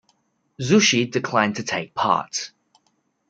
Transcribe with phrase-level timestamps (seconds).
[0.59, 2.53] Zushi declined to take part.